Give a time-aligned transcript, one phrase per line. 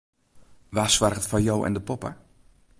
[0.75, 2.09] Wa soarget foar jo en de poppe?